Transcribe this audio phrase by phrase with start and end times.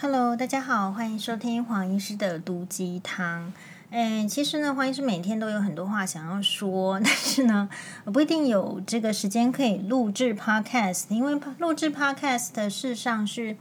[0.00, 3.52] Hello，大家好，欢迎收听黄医师的毒鸡汤。
[3.90, 7.68] 诶，其实呢，黄医师每天都有很多话想要说， 但是呢，
[8.04, 13.56] 我不一定有这个时间可以录制 Podcast，因为录制 Podcast 事实上是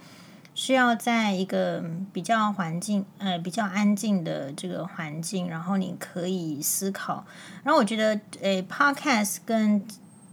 [0.54, 1.84] 需要在一个
[2.14, 7.26] 比较环境，呃，比较安静的这个环境，然后你可以思考。
[7.64, 9.84] 然后我觉得，诶，Podcast 跟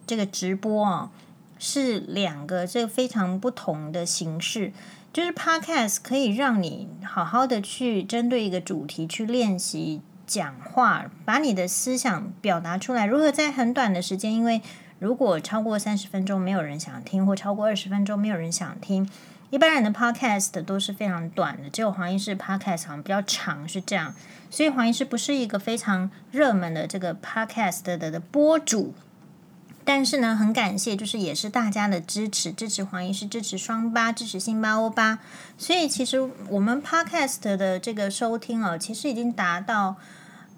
[0.06, 1.10] 这个直播啊，
[1.58, 4.70] 是两个这个非常不同的形式。
[5.14, 13.06] 就是 Podcast 可以让你好好的去针对一个主题去练习讲话，把你的思想表达出来。
[13.06, 14.60] 如何在很短的时间，因为
[14.98, 19.08] 如果超过三十分钟没有人想听，或超过二十分钟没有人想听，
[19.50, 21.70] 一般人的 Podcast 都是非常短的。
[21.70, 24.12] 只有黄医师 Podcast 好像比较长，是这样。
[24.50, 28.92] 所以黄医师不是一个非常热门的这个 Podcast 的的播主。
[29.84, 35.18] 但是呢，很感谢，就是也是大家的支持，支持黄医师，支持双八，支持辛巴欧巴。
[35.58, 39.96] 所以其实我们 Podcast 的这个收听哦，其实已经达到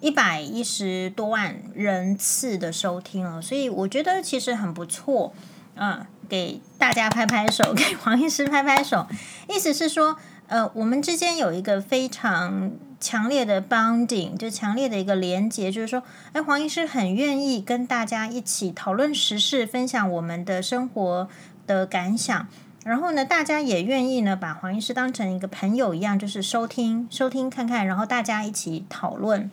[0.00, 3.42] 一百一十多万人次的收听了。
[3.42, 5.34] 所以我觉得其实很不错，
[5.74, 9.06] 嗯，给大家拍拍手， 给黄医师拍拍手。
[9.48, 12.70] 意思是说，呃，我们之间有一个非常。
[12.98, 16.02] 强烈的 bonding 就强烈的一个连接，就是说，
[16.32, 21.28] 哎，黄医师很愿意跟大家一起讨论时事，分享我们的生活
[21.66, 22.48] 的感想。
[22.84, 29.50] 然后呢，大家也愿意呢把黄医师当成一个朋友一样，就是收听 收听看看，然后大家一起讨论。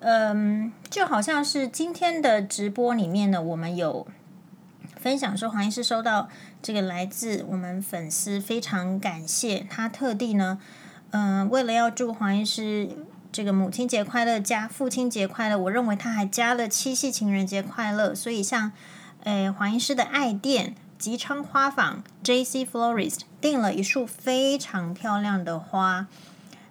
[0.00, 4.06] 嗯，就好像是今天的直播里面呢，我们有
[4.96, 6.28] 分享说，黄医师收到
[6.60, 10.58] 这个来自我们粉丝，非常感谢他特地呢。
[11.12, 12.88] 嗯，为了要祝黄医师
[13.32, 18.14] 这个母亲节快乐加父亲节快乐，我认为他还加了七夕情人节快乐。
[18.14, 18.70] 所以像，
[19.24, 22.64] 诶黄医师的爱店吉昌花坊 J.C.
[22.64, 26.06] Florist 订了一束非常漂亮的花。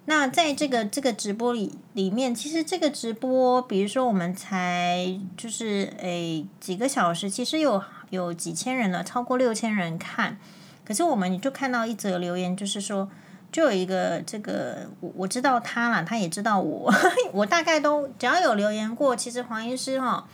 [0.06, 10.38] 那在这个这个直播里里面，其实这个直播，比如说我们才就是诶几个小时，其实有有几千人了，超过六千人看。
[10.84, 13.10] 可是我们就看到一则留言，就是说。
[13.52, 16.92] 就有一个这个，我我知道他了，他也知道我，
[17.32, 20.26] 我大概都只要有留言过，其实黄医师哈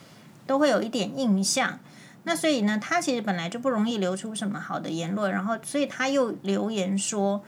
[0.47, 1.78] 都会有一点印象。
[2.25, 7.43] 那所以呢，他其实本来就不容易留出什么好的言论，然后所以他又留言说，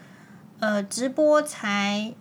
[0.60, 2.14] 呃，直播才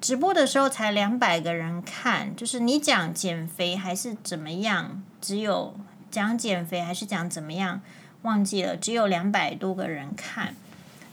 [0.00, 5.74] 直播的时候才两百个人看，就是你讲减肥还是怎么样，只有
[6.10, 7.80] 讲减肥还是讲怎么样，
[8.22, 10.54] 忘记了，只有两百多个人看。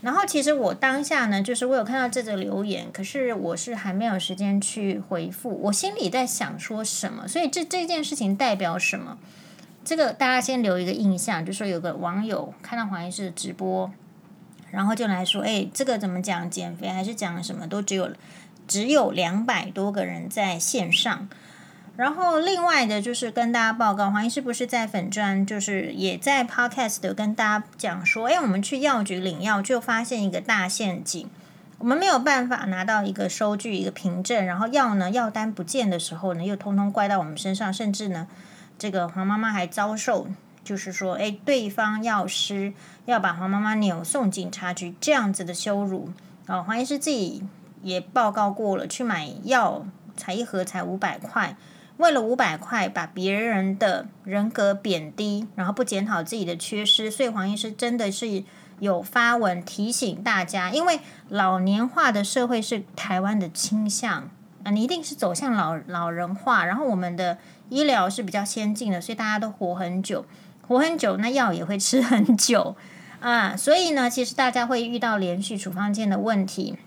[0.01, 5.56] 然后其实我当下呢，就是我有看到这个留言，可是我是还没有时间去回复。
[5.63, 9.17] 我心里在想说什么，所以这这件事情代表什么？
[9.85, 13.91] 这个大家先留一个印象，就说有个网友看到黄医师的直播，
[14.72, 17.67] 然后就来说：“哎，这个怎么讲减肥还是讲什么？
[17.67, 18.11] 都只有
[18.67, 21.29] 只有两百多个人在线上。”
[22.01, 31.29] 然后另外的就是跟大家报告，黄医师不是在粉砖，就是也在 Podcast 的跟大家讲说，哎，我们去药局领药就发现一个大陷阱，
[31.78, 38.28] 我们没有办法拿到一个收据、一个凭证，然后药呢药单不见的时候呢，又通通怪到我们身上，甚至呢，
[38.79, 40.25] 这个黄妈妈还遭受，
[40.63, 42.73] 就是说，哎，对方药师
[43.06, 46.09] 要把黄妈妈扭送警察局这样子的羞辱。
[46.47, 47.44] 哦，黄医师自己
[47.84, 49.85] 也报告过了，去买药
[50.17, 51.56] 才一盒才五百块。
[51.97, 58.44] 为了五百块，把别人的人格贬低，然后不检讨自己的缺失，所以黄医师真的是
[58.79, 64.29] 有发文提醒大家，因为老年化的社会是台湾的倾向
[64.63, 67.38] 啊，你一定是走向老老人化，然后我们的
[67.69, 70.25] 医疗是比较先进的，所以大家都活很久，
[70.68, 72.75] 活很久，那药也会吃很久
[73.19, 76.78] 啊，所以呢，其实大家会遇到连续处方间的问题。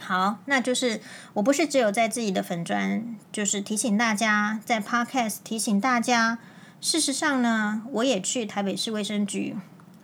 [0.00, 1.00] 好，那就是
[1.34, 6.38] 我不是只有在自己的粉专，就是提醒大家，在 Podcast 提醒大家。
[6.80, 9.56] 事实上呢，我也去台北市卫生局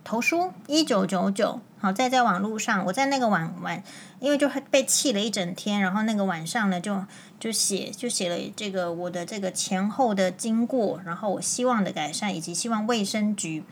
[0.02, 1.60] 投书一九九九。
[1.78, 3.82] 好，在在网络上，我在那个晚晚，
[4.18, 7.04] 因为就被气了一整天，然后那个晚上呢，就
[7.38, 13.62] 就写就写了这个我的这个前后的经过，然后我希望的改善，以及希望卫生局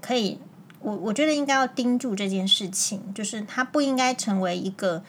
[0.00, 0.40] 可以，
[0.80, 5.04] 我我觉得应该要盯住这件事情，就是它不应该成为一个。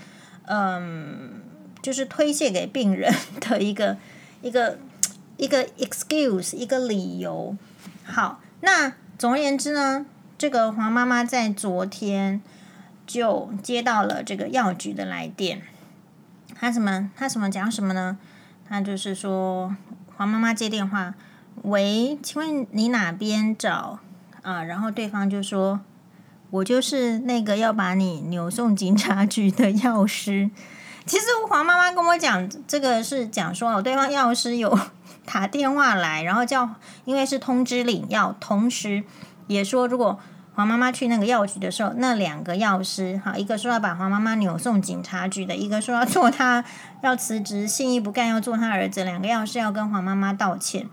[0.46, 1.42] 嗯，
[1.82, 3.98] 就是推卸给病人的一个
[4.42, 4.78] 一个
[5.38, 7.56] 一个 excuse，一个理由。
[8.04, 10.06] 好，那总而言之呢，
[10.38, 12.42] 这个黄妈妈在昨天
[13.06, 15.62] 就接到了这个药局的来电。
[16.56, 17.10] 她什么？
[17.16, 18.18] 她什么讲什么呢？
[18.68, 19.76] 她就是说，
[20.16, 21.14] 黄妈妈接电话，
[21.64, 24.00] 喂，请问你哪边找
[24.42, 24.64] 啊？
[24.64, 25.80] 然后对方就说，
[26.52, 30.52] 我就是那个要把你扭送警察局的药师。
[31.06, 34.78] 其实黄妈妈跟我讲，这个是讲说哦，对方药师有
[35.26, 36.70] 打电话来，然后叫，
[37.06, 39.04] 因为是通知领药，同时
[39.48, 40.20] 也说如果。
[40.54, 46.64] 黄妈妈去那个药局的时候，那两个药师，哈，一个说要把黄妈妈扭送警察局的，一个说要做他
[47.02, 50.90] 要辞职，信义不干，要做他儿子，两个药师要跟黄妈妈道歉。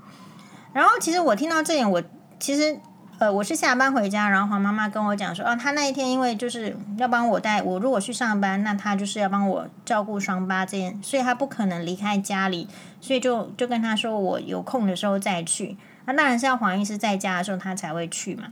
[0.72, 2.00] 然后，其实我听到这点，我
[2.38, 2.78] 其实
[3.18, 12.68] 呃，我是下班回家，然后黄妈妈跟我讲说，啊，他那一天因为就是要帮我带我，如果去上班，那他就是要帮我照顾双八这样，所以他不可能离开家里，
[13.00, 15.76] 所以就就跟他说，我有空的时候再去。
[16.04, 18.44] 那当然是要黄医师在家的时候，他才会去嘛。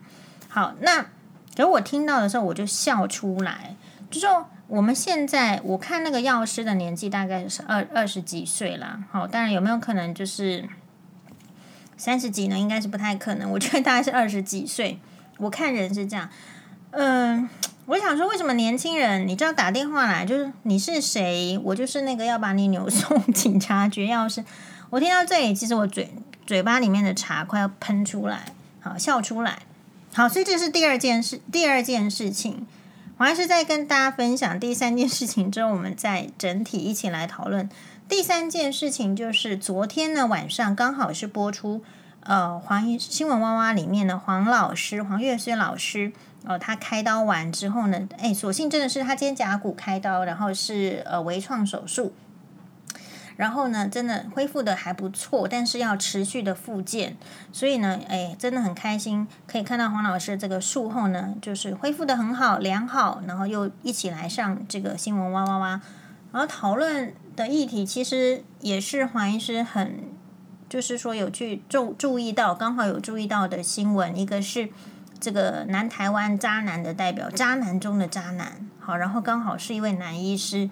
[0.48, 1.02] 好，那
[1.54, 3.76] 可是我听到的时候，我就笑出来。
[4.10, 8.98] 就说我们现在，我看那个药师的年纪大概是二二十几岁啦。
[9.12, 10.68] 好，当然有没有可能就是
[11.96, 12.58] 三十几呢？
[12.58, 13.50] 应该是不太可能。
[13.50, 14.98] 我觉得大概是二十几岁。
[15.38, 16.28] 我看人是这样。
[16.90, 17.48] 嗯，
[17.86, 21.58] 我想说，为什么年轻人，你知道打电话来就是你是谁？
[21.62, 24.44] 我就是那个要把你扭送 警察局要是。
[24.90, 26.10] 我听到这里，其实我嘴
[26.46, 28.46] 嘴巴里面的茶快要喷出来，
[28.80, 29.58] 好笑出来。
[30.14, 31.40] 好，所以这是第二件事。
[31.52, 32.66] 第二件事情，
[33.18, 37.68] 我还是在跟大家分享第三件事情之后，我们再整体一起来讨论。
[38.08, 41.82] 第三件事情就是昨天呢晚上刚好是播出
[42.20, 46.12] 呃黄新闻哇哇里面的黄老师黄月轩老师
[46.44, 52.14] 哦、呃，他开刀完之后呢，哎，所幸真的是他肩胛骨开刀，然后是呃微创手术。
[53.36, 57.16] 然后呢，真的恢复的还不错，但是要持续的复健，
[57.52, 65.80] 所以呢，哎，真的很开心可以看到黄老师这个术后呢，就是恢复的很好，良好，然后又一起来上这个新闻哇哇哇，
[66.32, 70.00] 然后讨论的议题其实也是黄医师很，
[70.68, 74.70] 就是说有去注注意到，刚好有注意到的新闻，一个是
[75.20, 80.70] 这个南台湾渣男的代表，渣男中的渣男，好，然后刚好是一位男医师，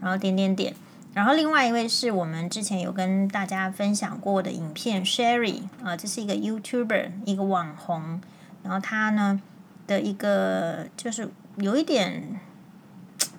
[0.00, 0.74] 然后点点点。
[1.12, 8.20] 然后另外一位是我们之前有跟大家分享过的影片，Sherry 啊，这是一个 YouTuber，一个网红。
[8.62, 9.40] 然后他呢
[9.86, 12.38] 的一个就是有一点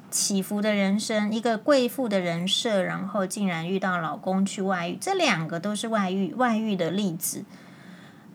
[0.10, 7.44] 起伏的人生，一个贵妇的人设，然后竟然遇到老公去外遇，这两个都是外遇外遇的例子。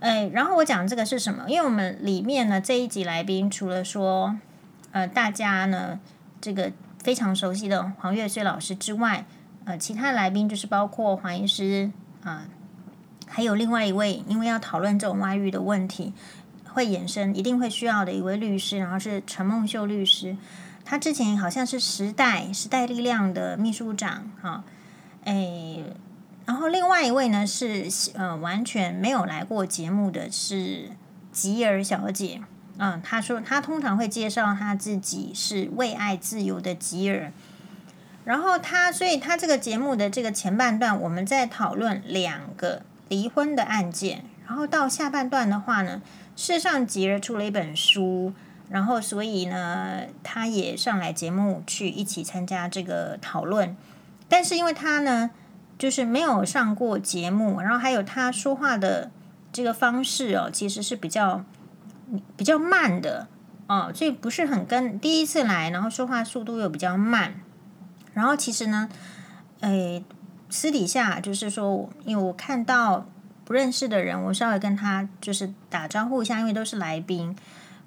[0.00, 1.44] 哎，然后我讲这个是什么？
[1.48, 4.36] 因为我们里面呢这一集来宾除了说
[4.90, 6.00] 呃大家呢
[6.40, 6.72] 这个。
[7.02, 9.26] 非常熟悉的黄月虽老师之外，
[9.64, 11.90] 呃，其他来宾就是包括黄医师
[12.22, 12.46] 啊、
[13.26, 16.12] 还有另外一位，因为要讨论这种外遇的问题，
[16.68, 20.36] 会衍生一定会需要的一位律师，然后是陈梦秀律师，
[20.84, 24.64] 他之前好像是时代时代力量的秘书长，哈，
[25.24, 25.78] 哎，
[26.44, 30.90] 然后另外一位呢是呃完全没有来过节目的是
[31.30, 32.42] 吉儿小姐。
[32.78, 37.30] 嗯，她说她通常会介绍她自己是为爱自由的吉尔，
[38.24, 46.00] 然后她，所以她这个节目的这个前半段，我们在讨论两个离婚的案件，然后到下半段的话呢，
[46.34, 48.32] 事实上吉尔出了一本书，
[48.72, 53.76] 然后所以呢，他也上来节目去一起参加这个讨论，
[54.28, 55.30] 但是因为他呢，
[55.78, 59.10] 就是没有上过节目，然后还有他说话的
[59.52, 61.44] 这个方式哦，其实是比较。
[62.36, 63.26] 比较慢的
[63.68, 67.32] 哦，所以不是很跟第一次来，然后说话速度又比较慢，
[68.12, 68.90] 然后其实呢，
[69.60, 70.04] 诶，
[70.50, 73.06] 私底下就是说，因为我看到
[73.46, 77.34] 不认识的人，我稍微跟他就是打招呼一下，因为都是来宾。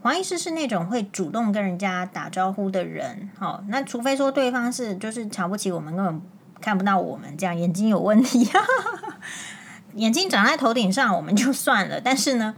[0.05, 6.21] 黄医师是那种会主动跟人家打招呼的人，好，那除非说对方是就是瞧不起我们，根本
[6.62, 8.47] 看不到我们这样，眼睛有问题，
[9.95, 12.55] 眼睛长在头顶上，我们就算了，但是呢。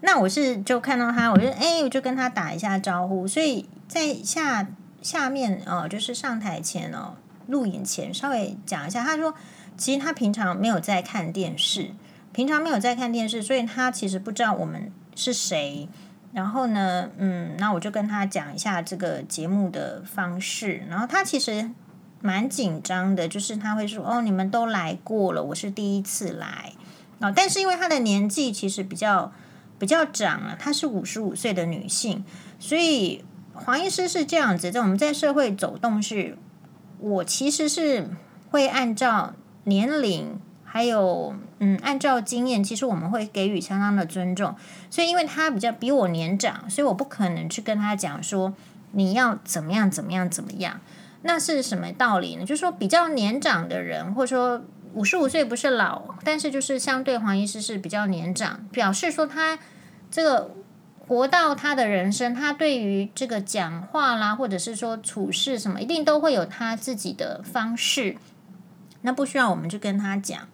[0.00, 3.28] 那我是就看到他，我就哎，我就跟他打一下招呼。
[3.28, 4.66] 所以在下
[5.00, 7.14] 下面哦，就是上台前哦，
[7.46, 9.04] 录影前稍微讲一下。
[9.04, 9.32] 他说，
[9.76, 11.92] 其实他平常没有在看电视，
[12.32, 15.88] 平常没有在看电视，所以他其实不知道我们是谁。
[16.32, 20.82] 然后呢，嗯，那我就跟他讲一下这个节目的方式。
[20.88, 21.70] 然后他其实
[22.20, 26.72] 蛮紧张的，就是他会说：“哦，你们都来过了，我是第一次来。”
[27.20, 29.32] 哦，但是因为他的年纪其实比较。
[29.80, 32.24] 比较长了，她是五十五岁的女性，
[32.58, 36.36] 所以黄医师是这样子，在我们在社会走动是，
[36.98, 38.10] 我其实是
[38.50, 44.54] 会按照年龄，还有嗯，按照经验，其实我们会给予相当的尊重。
[44.90, 48.54] 所以因为他比较比我年长，所以我不可能去跟他讲说
[48.92, 50.80] 你要怎么样怎么样怎么样。
[51.22, 52.44] 那是什么道理呢？
[52.44, 54.62] 就是说比较年长的人，或者说。
[54.94, 59.58] 五十五岁不是老，但是就是相对黄医师是比较年长，表示说他
[60.10, 60.50] 这个
[61.06, 68.16] 活到他的人生，他对于这个讲话啦，或者是说处事什么，一定都会有他自己的方式。
[69.02, 70.48] 那不需要我们去跟他讲。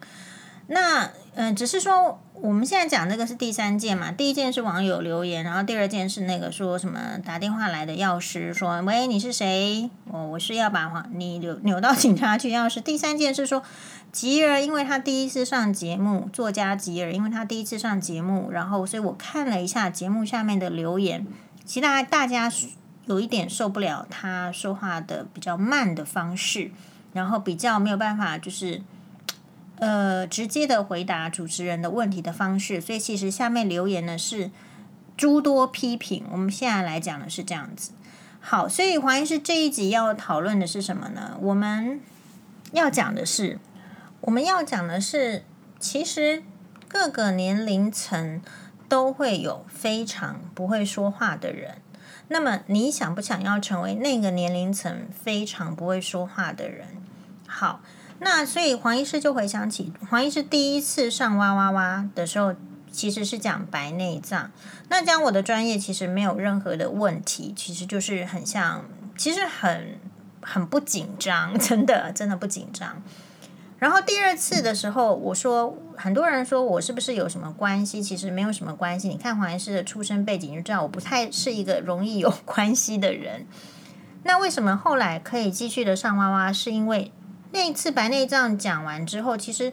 [0.67, 4.11] 那嗯、只是说我们现在讲这个是第三件嘛。
[4.13, 9.91] 第一件是网友留言，然后第二件是那个说什么打电话来的药师说：“喂，你是谁？
[10.05, 13.63] 我我是要把你扭扭到警察局药师。”第三件是说
[14.13, 21.27] 吉儿，因为他第一次上节目，作家吉儿，因为他第一次上节目，然后所以我看了一下节目下面的留言，
[21.67, 22.51] 其实大家大家
[23.07, 26.71] 有一点受不了他说话的比较慢的方式，
[27.15, 28.83] 然后比较没有办法就是。
[29.81, 34.53] 呃，直接的回答主持人的问题的方式，所以其实下面留言呢是
[35.17, 36.25] 诸多批评。
[36.31, 37.91] 我们现在来讲的是这样子。
[38.41, 41.37] 好，所以黄医师这一集要讨论的是什么呢？
[41.41, 42.01] 我们
[42.71, 43.59] 要讲的是，
[44.21, 45.45] 我们要讲的是，
[45.81, 46.45] 其实
[46.87, 48.41] 各个年龄层
[48.89, 51.79] 都会有非常不会说话的人。
[52.29, 57.04] 那么你想不想要成为那个年龄层非常不会说话的人？
[57.47, 57.81] 好。
[58.21, 62.55] 那所以黄医师就回想起黄医师第一次上哇哇哇的时候，
[62.91, 64.51] 其实是讲白内障。
[64.89, 68.85] 那讲我的专业其实没有任何的问题，其实就是很像，
[69.17, 69.99] 其实很
[70.41, 73.03] 很不紧张， 真的真的不紧张。
[73.81, 78.01] 然后第二次的时候，我说很多人说我是不是有什么关系？
[78.01, 79.09] 其实没有什么关系。
[79.09, 83.45] 你看黄医师的出生背景就知道，我不太是一个容易有 关系的人。
[84.23, 86.53] 那为什么后来可以继续的上哇哇？
[86.53, 87.11] 是因为。
[87.55, 89.73] 那一次白内障讲完之后，其实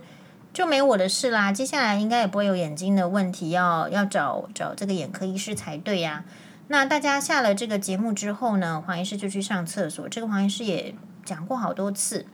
[0.53, 1.51] 就没我的事啦。
[1.51, 6.23] 接下来应该也不会有眼睛的问题，要要找找这个眼科医师才对呀。
[6.67, 10.07] 那大家下了这个节目之后呢，黄医师就去上厕所。
[10.07, 10.93] 这个黄医师也
[11.25, 12.27] 讲过好多次。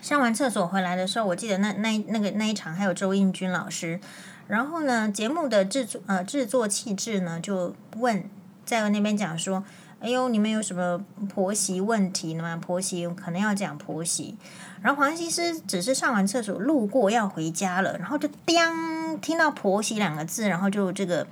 [0.00, 3.98] 上完厕所回来的时候，我记得那那那个那一场还有周应军老师。
[4.46, 8.24] 然后呢，节目的制作呃制作气质呢就问
[8.64, 9.64] 在那边讲说。
[10.00, 12.58] 哎呦，你们有什么婆媳问题呢？
[12.60, 14.34] 婆媳可能要讲婆媳。
[14.80, 21.26] 然后黄医师只是上完厕所路过要回家了，然后就叮听到婆媳两个字，然后就这个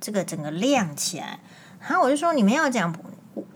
[0.00, 1.38] 这个整个亮起来。
[1.80, 2.92] 然后我就说你们要讲，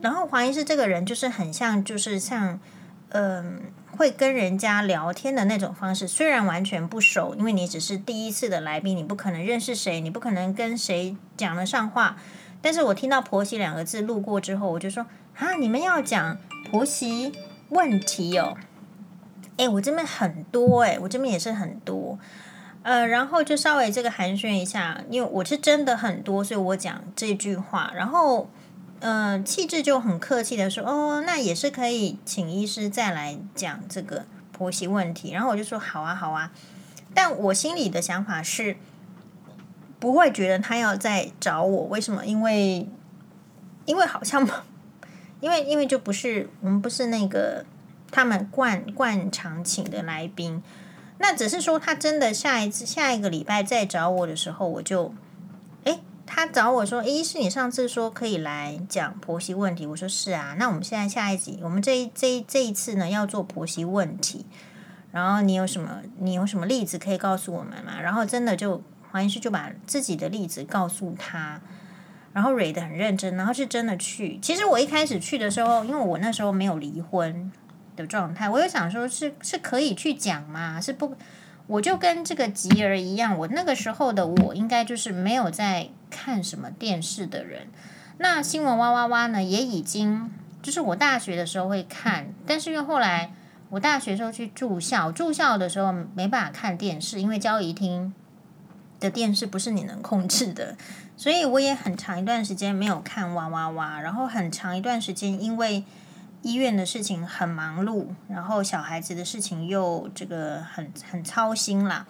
[0.00, 2.60] 然后黄医师这个人就是很像，就是像
[3.08, 3.60] 嗯、
[3.96, 12.16] 会跟人家聊天的那种方式，虽然完全不熟，因为你只是第一次的来宾，你不可能认识谁，你不可能跟谁讲得上话。
[12.64, 15.04] 但是我听到“婆媳”两个字路过之后，我就说
[15.36, 16.38] ：“啊，你们要讲
[16.70, 17.30] 婆媳
[17.68, 18.56] 问题哦？
[19.58, 22.18] 诶，我这边很多诶，我这边也是很多，
[22.82, 27.92] 呃，然后就稍微这个寒暄一下，因为我是真的很多，所以我讲这句话。
[27.94, 28.48] 然后，
[29.00, 36.50] 呃，气质就很客气的说：‘哦，那也是可以请医师再来讲这个婆媳问题。’然后我就说：‘好啊，好啊。’
[37.12, 38.78] 但我心里的想法是。
[40.04, 42.26] 不会觉得他要再找我，为什么？
[42.26, 42.86] 因为，
[43.86, 44.46] 因为好像，
[45.40, 47.64] 因为因为就不是我们不是那个
[48.10, 50.62] 他们惯惯常请的来宾，
[51.16, 55.14] 那只是说他真的下一次下一个礼拜再找我的时候，我就，
[55.84, 64.44] 诶，他找我说，诶，是你上次说可以来讲婆媳问题，我说是啊，那我们现在下一集，我们这一这一这一次呢要做婆媳问题，
[65.12, 67.98] 然后你有什么你有什么例子可以告诉我们吗？
[68.02, 68.82] 然后真的就。
[69.14, 71.60] 黄医师就把自己的例子告诉他，
[72.32, 74.40] 然后蕊得很认真，然后是真的去。
[74.42, 77.52] 其实我一开始去的时候，因为我那时候没有离婚
[77.94, 80.80] 的状态，我就想说是是可以去讲吗？
[80.80, 81.14] 是不？
[81.68, 87.68] 我就跟这个吉儿一样，我那个时候的我应该就是没有在看什么电视的人。
[88.18, 90.28] 那新闻哇哇哇呢，也已经
[90.60, 93.32] 就是我大学的时候会看，但是因为后来
[93.70, 98.12] 我大学时候去住校，住校的时候没办法看电视，因为交谊厅。
[99.04, 100.76] 的电视不是你能控制的，
[101.14, 105.84] 所以我也很长一段时间没有看哇哇哇，然后很长一段时间因为
[106.40, 112.06] 医院的事情很忙碌，然后小孩子的事情又这个很很操心啦，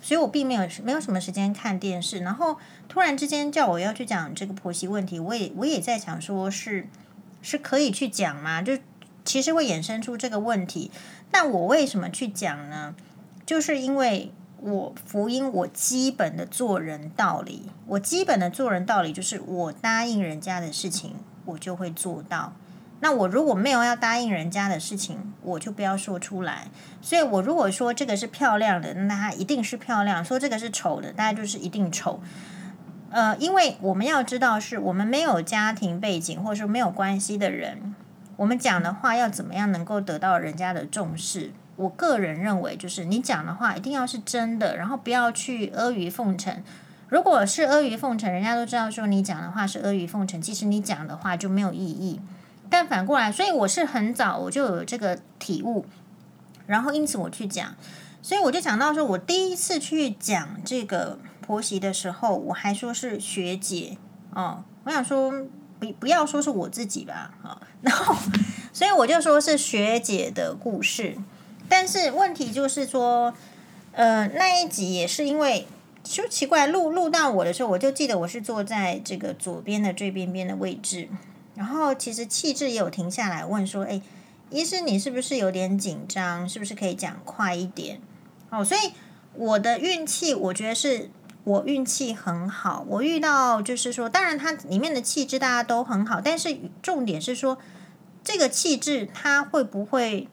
[0.00, 2.20] 所以我并没有没有什么时间看电视。
[2.20, 2.56] 然后
[2.88, 6.88] 突然之间叫我要去讲这个婆媳问题，我也我也在想说是
[7.42, 8.62] 是可以去讲吗？
[8.62, 8.78] 就
[9.22, 10.90] 其实会衍生出这个问题，
[11.30, 12.94] 但我为什么去讲呢？
[13.44, 14.32] 就是因为。
[14.60, 22.52] 我福音，我基本的做人道理，我基本的做人道理就是，我答应人家的事情，我就会做到。
[23.00, 26.66] 那我如果没有要答应人家的事情，我就不要说出来。
[27.00, 32.20] 所以，我如果说这个是漂亮的，那它一定是漂亮；说这个是丑的，大家就是一定丑。
[33.10, 37.94] 呃，因为我们要知道，是我们没有家庭背景或者说没有关系的人，
[38.36, 41.52] 我们讲的话要怎么样能够得到人家的重视？
[41.78, 46.62] 我个人认为，就是你讲的话一定要是真的，然后不要去阿谀奉承。
[47.08, 52.20] 如果是阿谀奉承，人家都知道说你讲的话是阿谀奉承，其实你讲的话就没有意义。
[52.68, 55.86] 但反过来，所以我是很早我就有这个体悟，
[56.66, 57.74] 然后因此我去讲，
[58.20, 63.96] 所以我就讲到说，我第一次去讲这个婆媳的时候，我还说是学姐
[64.34, 65.32] 哦，我想说
[65.78, 68.14] 不不要说是我自己吧，啊、然后
[68.72, 71.16] 所以我就说是学姐的故事，
[71.68, 73.34] 但是问题就是说，
[73.92, 75.66] 呃，那一集也是因为。
[76.04, 81.06] 就奇怪，录录到我的时候，我就记得我是坐在这个左边的最边边的位置，
[81.54, 84.00] 然后其实气质也有停下来问说：“哎，
[84.48, 86.48] 医师，你是不是有点紧张？
[86.48, 88.00] 是不是可以讲快一点？”
[88.48, 88.92] 哦，所以
[89.34, 91.10] 我的运气，我觉得是
[91.44, 97.58] 我运气很好，我遇到就是说，当然它里面的气质大家都很好，但是重点是说
[98.24, 100.26] 这个气质它会不会？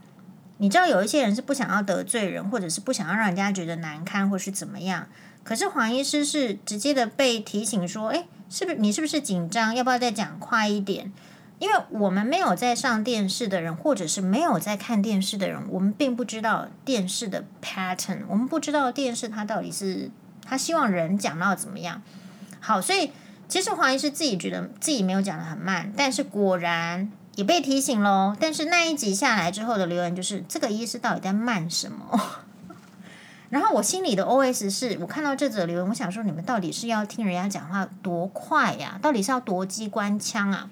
[0.58, 5.08] 你知道有一些人是不想要得罪人，或者是不想要让人家觉得难堪，或是怎么样。
[5.44, 9.76] 可是黄医师是直接的被提醒说：“诶，是不是你是不是紧张？
[9.76, 11.12] 要不要再讲快一点？”
[11.58, 20.12] 因为我们没有在上电视的人，或者是没有在看电视的人，我们并不知道电视的 pattern，我们不知道电视它到底是
[20.44, 22.02] 他希望人讲到怎么样。
[22.60, 23.12] 好，所以
[23.48, 28.36] 其实黄医师自己觉得自己没有讲得很慢，但是果然也被提醒喽。
[28.39, 32.20] 但是那一集下来之后的留言就是：这个医师到底在慢什么？
[33.50, 39.00] 然后我心里的 OS 是我看到这则留言，我想说你们到底是要听人家讲话多快呀？
[39.01, 40.70] 到底是要多机关枪啊？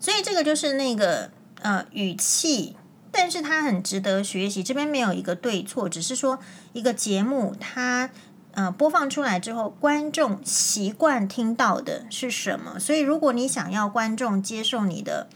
[0.00, 1.30] 所以这个就是那个
[1.62, 2.76] 呃语气，
[3.12, 4.62] 但是它很值得学习。
[4.62, 6.38] 这边没有一个对错，只是说
[6.72, 8.10] 一个节目它
[8.52, 12.78] 呃播放出来之后，观众习惯听到的是什么？
[12.78, 15.28] 所以如果你想要观众接受你的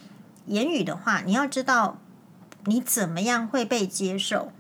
[0.47, 1.99] 言语的话，你要知道
[2.65, 4.53] 你怎么样会被接受。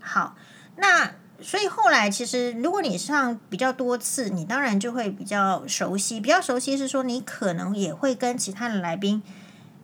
[0.00, 0.36] 好，
[0.76, 1.12] 那。
[1.44, 6.20] 所以后来，其实如果你上比较多次，你当然就会比较熟悉。
[6.20, 9.20] 比较熟悉是说，你可能也会跟其他的来宾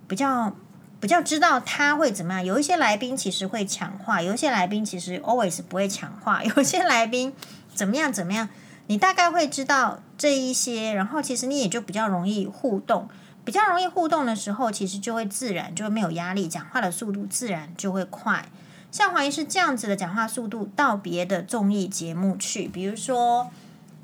[0.06, 0.54] 比较
[1.00, 2.44] 比较知道他会怎么样。
[2.44, 6.44] 有一些来宾其实会抢话，有一些来宾其实 always 不会抢话。
[6.46, 7.34] 有些来宾
[7.74, 8.48] 怎么样怎么样，
[8.86, 13.08] 你大概会知道这一些，然后其实你也就比较容易互动。
[13.48, 18.44] 比较容易互动的时候，其实就会自然就会没有压力，讲话的速度自然就会快。
[18.92, 23.48] 像黄医师这样子的讲话速度，到别的综艺节目去，比如说，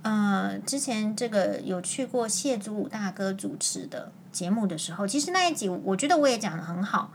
[0.00, 7.12] 呃，之前这个有去过谢祖武大哥主持的节目的时候，其实那一集我觉得我也讲得很好，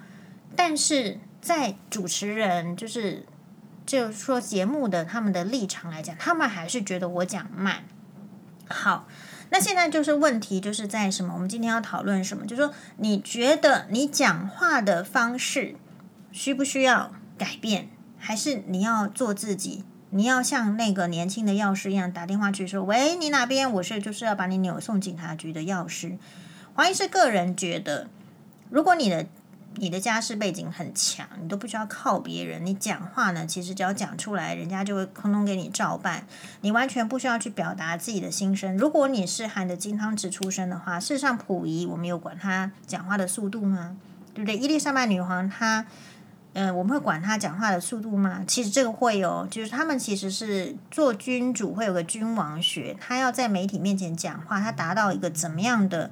[0.55, 3.25] 但是在主持人就是
[3.87, 7.85] 就是说节目的他们的立场来讲，他们还是觉得我讲慢。
[8.67, 9.07] 好，
[9.49, 11.33] 那现在就是问题就是在什么？
[11.33, 12.45] 我们今天要讨论什么？
[12.45, 15.75] 就是说你觉得你讲话的方式
[16.31, 17.11] 需不需要？
[17.37, 19.85] 改变，还是你要做自己？
[20.09, 23.71] 你要像那个年轻的药师一样打电话去说：“喂，你哪边？
[23.71, 26.17] 我是就是要把你扭送警察局的药师。”
[26.75, 28.09] 怀疑是个人觉得，
[28.69, 29.25] 如果你的
[29.75, 36.25] 你的家世背景很强，你都不需要靠别人，你讲话呢，其实只要讲出来，人家就会通通给你照办，
[36.61, 38.77] 你完全不需要去表达自己的心声。
[38.77, 43.95] 如果你是含着金汤匙出生的话，事实上溥仪我们有管他讲话的速度吗？
[44.33, 44.57] 对不对？
[44.57, 45.85] 伊丽莎白女皇她。
[46.53, 48.43] 嗯、我们会管她讲话的速度吗？
[48.47, 56.09] 其实这个会哦，就是他们其实是做君主会有个君王学，他要在媒体面前讲话，他达到一个怎么样的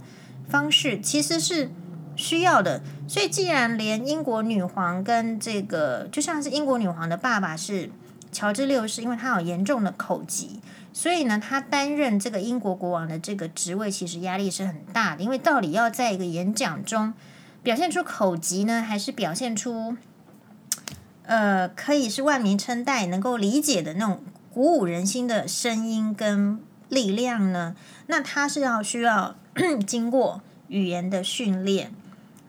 [0.48, 1.72] 方式，其实是
[2.17, 2.82] 需要的。
[3.08, 7.89] 所以，既然连英国女皇跟这个，就像是英国女皇的爸爸是
[8.34, 10.60] 乔治六世，因为他有严重的口疾，
[10.91, 15.23] 所以呢，他担任这个英国国王的这个职位，其实压力是很大的。
[15.23, 17.13] 因为到底要在一个演讲中
[17.63, 19.95] 表现出口疾呢，还是表现出？
[21.23, 24.21] 呃，可以是万民称代，能够理解的那种
[24.53, 27.75] 鼓舞人心的声音跟力量呢？
[28.08, 29.36] 那他是要需要
[29.86, 31.91] 经过语言的训练。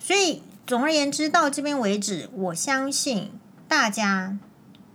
[0.08, 3.30] 所以总而言之，到这边为止，我相信
[3.68, 4.38] 大家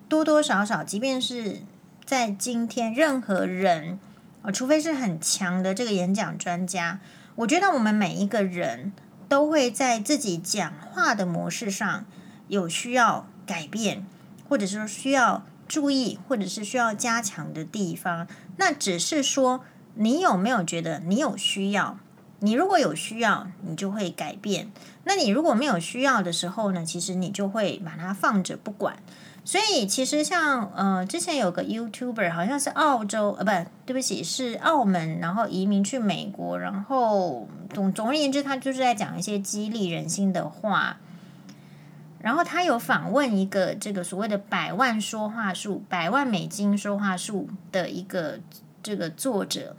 [0.09, 1.61] 多多少少，即便是
[2.03, 3.99] 在今天，任何人，
[4.41, 6.99] 啊，除非是很强的这个演讲专家，
[7.35, 8.91] 我觉得我们每一个人
[9.29, 12.05] 都会在自己讲话的模式上
[12.47, 13.27] 有需要。
[13.45, 14.07] 改变，
[14.47, 21.99] 或者是需要注意，或者是需要加强的地方，那只是说你有没有觉得你有需要？
[22.39, 24.67] 你如果有需要，你就会改变；
[25.05, 26.85] 那你如果没有需要的时候呢？
[26.85, 28.95] 其实你就会把它放着不管。
[29.45, 40.97] 所以其实像呃，之前有个 YouTuber 好像是澳洲呃，不，对不起，是澳门，然后移民去美国，然后总总而言之，他就是在讲一些激励人心的话。
[42.19, 48.39] 然后他有访问一个这个所谓的百万说话术、百万美金说话术的一个
[48.81, 49.75] 这个作者，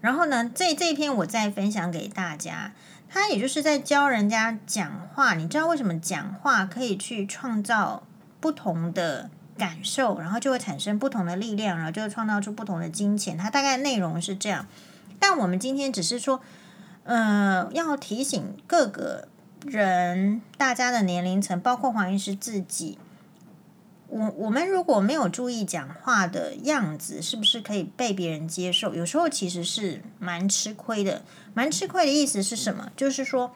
[0.00, 2.72] 然后呢，这这一篇我再分享给大家，
[3.12, 5.34] 他也就是在教人家讲话。
[5.34, 8.04] 你知道为什么讲话可以去创造
[8.40, 13.36] 不同的感受，然后就会产生不同的力量，然后就会创造出不同的金钱。
[13.36, 14.66] 它大概内容是这样。
[15.18, 16.40] 但我们今天只是说，
[17.04, 19.28] 呃，要提醒各个
[19.66, 22.98] 人，大家的年龄层，包括黄医师自己。
[24.10, 28.92] 我我们如果没有注意讲话的样子，是不是可以被别人接受？
[28.92, 31.22] 有时候其实是蛮吃亏的。
[31.54, 32.90] 蛮吃亏的意思是什么？
[32.96, 33.52] 就是说，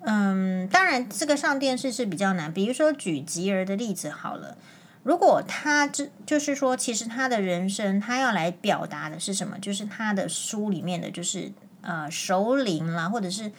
[0.00, 2.52] 嗯，当然这个上电视是比较难。
[2.52, 4.58] 比如说举吉儿的例子好了，
[5.02, 9.58] 如果他这就是说，其实他的人生他要来表达的是什么？
[9.58, 13.50] 就是他的书里面的就是呃熟龄啦，或者是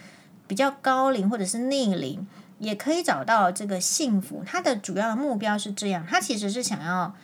[0.47, 2.27] 比较高龄，或者是逆龄。
[2.59, 4.43] 也可以找到这个幸福。
[4.45, 7.15] 他的主要的目标是这样，他其实是想要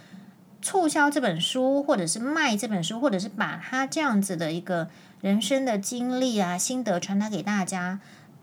[0.61, 4.89] 促销这本书，或者是卖这本书，或者是把他这样子的一个
[5.21, 7.99] 人生的经历啊、心得传达给大家。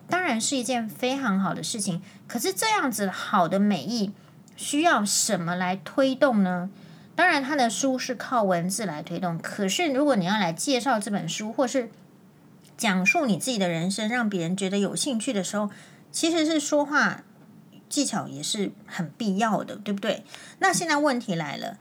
[0.09, 2.03] 当然是一件非常好的事情。
[2.27, 4.13] 可是这样子好的美意
[4.57, 6.69] 需要什么来推动呢？
[7.15, 9.39] 当然，他的书是靠文字来推动。
[9.39, 11.91] 可是如果你要来介绍这本书，或是
[12.77, 15.71] 讲述你自己的人生，让别人觉得有兴趣的时候，
[16.13, 17.23] 其实是说话
[17.89, 20.25] 技巧也是很必要的，对不对？
[20.59, 21.77] 那现在问题来了，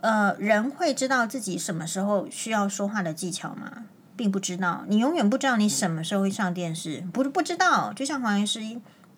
[0.00, 3.84] 呃，人会知道自己什么时候需要说话的技巧吗？
[4.16, 7.92] 并不知道，你永远不知道你什么时候会上电视，不不知道。
[7.92, 8.60] 就像黄医师，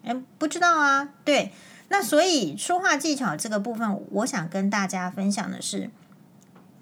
[0.05, 1.09] 哎，不知道啊。
[1.24, 1.52] 对，
[1.88, 5.90] 那所以说话技巧这个部分，我想跟大家分享的是。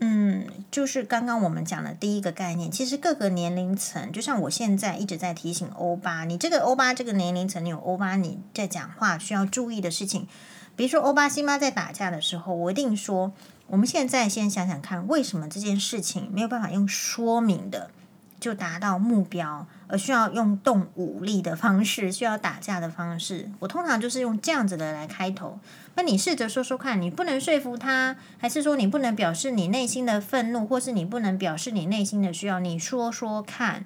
[0.02, 10.26] 嗯，就是刚刚我们讲的第一个概念，其实各个年龄层，就像我现在一直在提醒欧巴，你这个欧巴这个年龄层，你有欧巴你在讲话需要注意的事情，
[10.74, 13.32] 比如说欧巴辛巴在打架的时候，我一定说，
[13.66, 17.90] 我们现在先想想看，为什么这件事情没有办法用说明的
[18.40, 25.58] 就达到目标，而需要用动武力的方式，需要打架的方式，我通常就是用这样子的来开头。
[25.96, 32.58] 那你试着说说看，你不能说服他，还是说你不能表示你内心的愤怒，或是你不能表示你内心的需要？
[32.58, 33.84] 你说说看。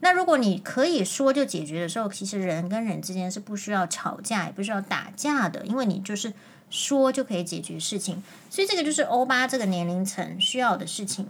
[0.00, 6.32] 那如果你可以说就解决的时候，其实人跟人之间是不需要吵架，也不需要打架的，因为你就是
[6.68, 8.22] 说就可以解决事情。
[8.50, 11.28] 所以这个就是欧巴这个年龄层需要的事情。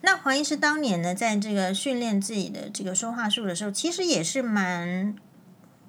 [0.00, 5.14] 那黄医师当年呢，在这个训练自己的这个说话术的时候，其实也是蛮。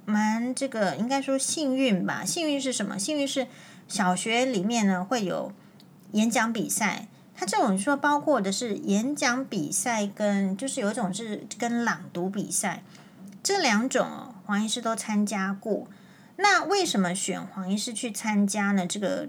[0.10, 2.24] 蛮这个应该说幸运吧？
[2.24, 2.98] 幸运是什么？
[2.98, 3.46] 幸运是
[3.90, 5.52] 小学里面呢会有
[6.14, 12.84] 演讲比赛，他这种说包括的是演讲比赛跟就是有一种是跟朗读比赛，
[13.44, 15.90] 这两种黄医师都参加过。
[16.38, 18.88] 那为什么选黄医师去参加呢？
[18.88, 19.28] 这个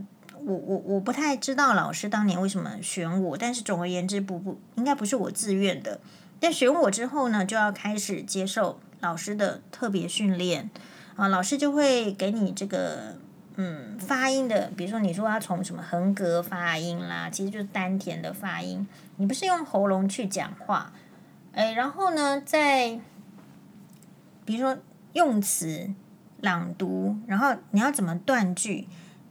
[0.52, 6.00] 我我我不太知道老师当年为什么选我，但是总而言之不不应该不是我自愿的。
[6.40, 8.80] 但选我之后呢，就要开始接受。
[9.00, 10.68] 老师的特别训练
[11.14, 13.14] 啊，老师就会给你这个
[13.54, 18.84] 嗯发音的，比如说你说要从什么横膈发音啦，其实就是丹田的发音。
[19.18, 20.92] 你不是用喉咙去讲话，
[21.52, 22.98] 哎，然后呢，在
[24.44, 24.76] 比如说
[25.12, 25.88] 用词
[26.40, 28.88] 朗读，然后你要怎么断句，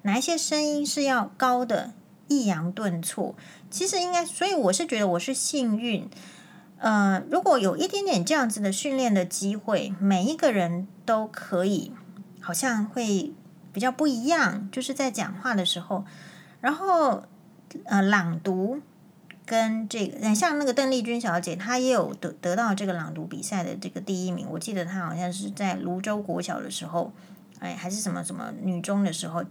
[0.07, 1.91] 哪一些声音是要高的，
[2.29, 3.35] 抑扬顿挫。
[3.69, 6.09] 其实应该，所以我是觉得我是幸运。
[6.77, 11.91] 呃，如果有一点点这样子的训练的机会，每一个人都可以，
[12.39, 13.33] 好像会
[13.73, 14.69] 比较不一样。
[14.71, 16.05] 就是在讲话的时候，
[16.61, 17.23] 然后
[17.83, 18.79] 呃，朗读
[19.45, 24.47] 跟这个，像那个邓丽君小姐，她也有得得到这个朗读比赛的这个第一名。
[24.51, 27.11] 我记得她好像是在泸州国小的时候，
[27.59, 29.43] 哎，还是什么什么女中的时候，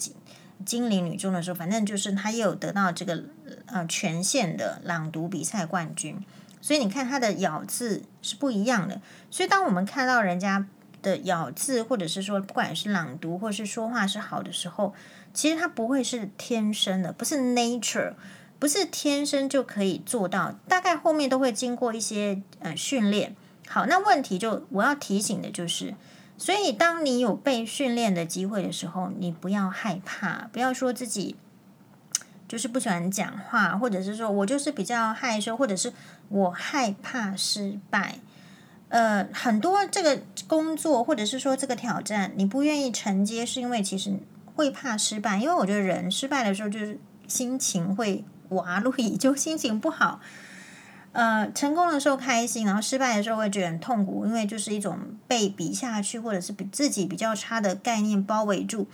[0.64, 3.24] 金金陵女中的时候，反正就是她也有得到这个
[3.66, 6.18] 呃全县的朗读比赛冠军。
[6.60, 10.66] 所以你看她的咬字是不一样的，所以当我们看到人家
[11.02, 14.92] 的咬字，或者是说不管是朗读或是说话是好的时候，
[15.32, 18.14] 其实她不会是天生的，不是 nature，
[18.58, 23.36] 不是天生就可以做到，大概后面都会经过一些呃训练。
[23.68, 25.94] 好，那问题就我要提醒的就是，
[26.38, 31.36] 所以当你有被训练的机会的时候，你不要害怕，不要说自己。
[32.48, 35.92] 就是不喜欢讲话，或者是说我就是比较害羞，或者是
[36.28, 38.20] 我害怕失败。
[38.88, 44.20] 呃，很多这个工作，或者是说这个挑战，你不愿意承接，是因为其实
[44.54, 45.38] 会怕失败。
[45.38, 50.20] 因为我觉得人失败的时候，就是心情会瓦礫， 就心情不好。
[51.16, 58.86] 呃，成功的时候开心，然后失败的时候会觉得很痛苦，因为就是一种被比下去，或者是比自己比较差的概念包围住。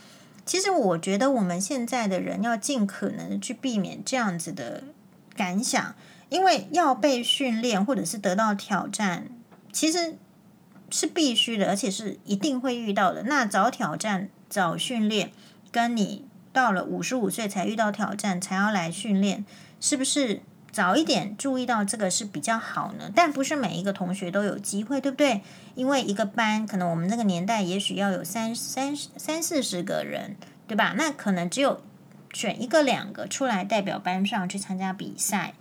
[0.46, 4.84] 其实我觉得我们现在的人要尽可能去避免这样子的
[5.34, 5.96] 感想，
[6.28, 9.26] 因为要被训练或者是得到挑战，
[9.72, 10.14] 其实
[10.90, 13.24] 是必须的，而且是一定会遇到的。
[13.24, 15.32] 那早挑战、早训练，
[15.72, 19.44] 跟你到了五十五岁才遇到挑战才要来训练，
[19.80, 23.10] 是不是早一点注意到这个是比较好呢？
[23.14, 25.42] 但不是每一个同学都有机会，对不对？
[25.74, 30.94] 因为一个班可能我们那个年代也许要有三三三四十个人，对吧？
[30.96, 31.82] 那可能只有
[32.32, 35.52] 选一个两个出来代表班上去参加比赛。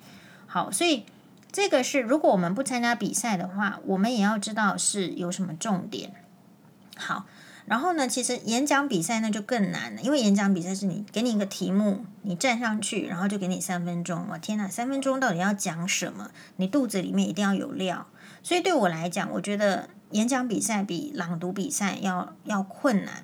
[0.48, 1.06] 好，所以
[1.52, 6.14] 这个是如果我们不参加比赛的话，我们也要知道是有什么重点。
[6.96, 7.26] 好，
[7.66, 14.28] 然后呢，其实演讲比赛那就更难了，因为演讲比赛是你给你一个题目，你站上去，然后就给你三分钟。
[14.32, 16.32] 我天哪，三分钟到底要讲什么？
[16.58, 18.08] 你肚子里面一定要有料。
[18.44, 23.24] 所以对我来讲，我觉得演讲比赛比朗读比赛要要困难。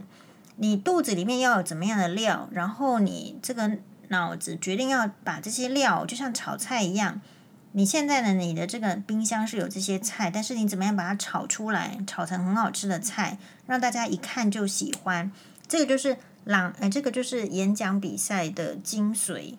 [0.57, 3.77] 你肚子里面要有怎么样的料，然后你这个。
[4.09, 7.19] 脑子决定要把这些料，就像炒菜一样。
[7.73, 15.31] 你现在呢，你的这个冰箱是有这些菜，但是你怎么样把它炒出来，炒成很好吃的菜，让大家一看就喜欢。
[15.67, 19.55] 这个就是朗，呃，这个就是演讲比赛的精髓。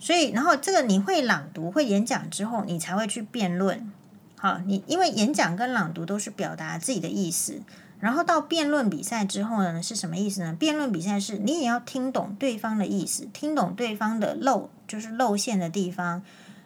[0.00, 3.90] 所以，然后这个你会朗读、会演讲之后，你才会去辩论。
[4.36, 7.62] 好，你因为演讲跟朗读都是表达自己的意思。
[8.00, 10.52] 然后到辩论比赛之后呢，是什么意思呢？
[10.52, 16.22] 辩论比赛是你也要听懂对方的意思，听懂对方的漏，就是露馅的地方，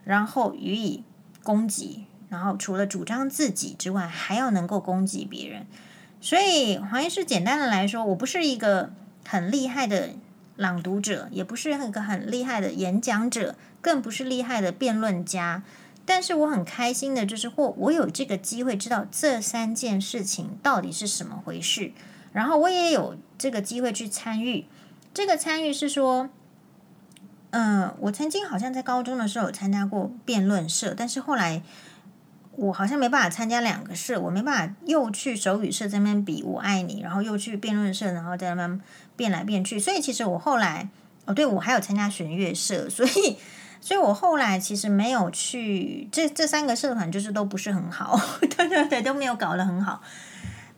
[0.08, 1.04] 然后予以
[1.42, 2.06] 攻击。
[2.30, 5.66] 然后除了主张自己之外，还要能够攻击别人。
[6.20, 8.90] 所以黄医师简单的来说，我不是一个
[9.26, 10.10] 很厉害的
[10.56, 15.62] 朗读者，也不是一个很厉害的演讲者，更不是厉害的辩论家。
[16.04, 21.92] 但是我很开心的，就是或我有这个机会知道这三件事情到底是什么回事，
[22.32, 24.66] 然后我也有这个机会去参与。
[25.14, 26.28] 这个参与是说，
[27.50, 31.62] 嗯，我曾经好像在高中的时候有参加过辩论社，但是后来
[32.52, 38.80] 我好像没办法参加两个社，我没办法又去手语社这边比我爱你，然后又去辩论社，然后在那边
[39.16, 39.78] 变来变去。
[39.78, 40.88] 所以其实我后来，
[41.26, 43.36] 哦，对，我还有参加弦乐社，所以。
[43.80, 50.02] 所以我后来其实没有去这这三个社团，就是都不是很好， 对对对，都没有搞得很好。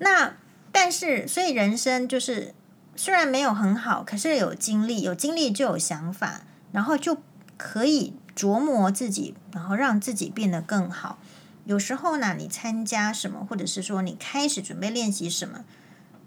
[0.01, 0.35] 那
[0.71, 2.55] 但是，所以人生就是
[2.95, 7.19] 虽然没有很好，可是有经历，有经历就有想法，然后就
[7.57, 11.19] 可以琢磨自己，然后让自己变得更好。
[11.65, 15.65] 有时候呢，你参加什么，或者是说你开始准备练习什么，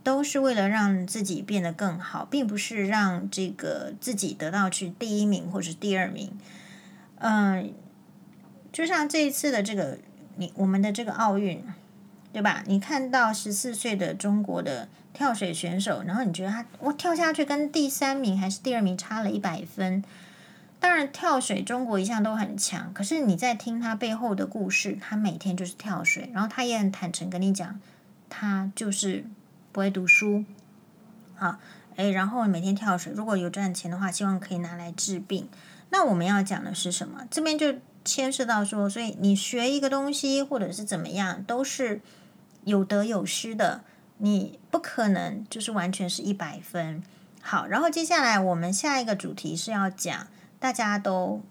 [0.04, 6.32] 都是为了让自己变得更好，并不是让这个自己得到去第一名或者第二名。
[7.18, 7.74] 嗯，
[8.72, 9.98] 就像这一次的这个
[10.36, 11.64] 你我们的这个奥运，
[12.32, 12.64] 对吧？
[12.68, 20.04] 你看到十四岁的中国的跳水选手，然后你觉得他我跳下去跟第三名还是第二名差了一百分。
[20.84, 27.80] 当然，跳水中国一向都很强，可是你在听他背后的故事，他每天就是跳水，然后他也很坦诚跟你讲，
[28.30, 29.24] 他就是
[29.72, 30.44] 不会读书，
[31.36, 31.58] 好，
[31.96, 35.48] 诶，然后每天跳水，如果有赚钱的话，希望可以拿来治病。
[35.90, 37.26] 那我们要讲的是什么？
[37.32, 42.02] 这边就牵涉到说，所以你学一个东西或者是怎么样，都是
[42.66, 43.86] 有得有失的。
[44.18, 47.02] 你不可能就是完全是一百分。
[47.42, 50.28] 好，然后接下来我们下一个主题是要讲，
[50.64, 51.42] 大家都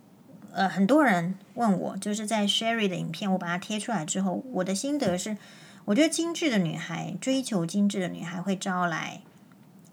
[0.54, 5.36] 呃很多人问我，就是在 Sherry 的影片，我把它贴出来之后，我的心得是，
[5.84, 9.20] 我觉得精致的女孩，追求精致的女孩会招来。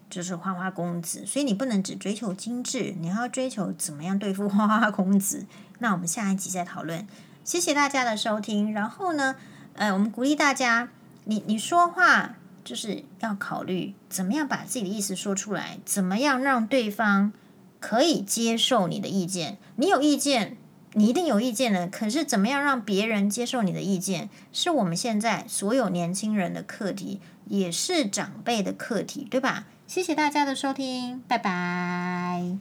[0.08, 5.44] 就是花花公子，所以你不能只追求精致，你还要追求怎么样对付花花公子。
[5.80, 7.06] 那我们下一集再讨论。
[7.44, 8.72] 谢谢大家的收听。
[8.72, 9.36] 然后呢，
[9.74, 10.88] 呃，我们鼓励大家，
[11.24, 17.32] 你你说话就是要考虑怎么样把自己的意思说出来，怎么样让对方
[17.80, 19.58] 可以接受你的意见。
[19.76, 20.56] 你有意见，
[20.92, 21.88] 你一定有意见的。
[21.88, 29.66] 可是怎么样让别人接受你的意见，是我们现在所有年轻人的课题，也是长辈的课题，对吧？
[29.86, 32.58] 谢谢大家的收听，拜拜。